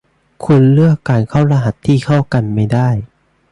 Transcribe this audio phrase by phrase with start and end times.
[0.45, 2.89] คุณเลือกการเข้ารหัสที่เข้ากันไม่ได้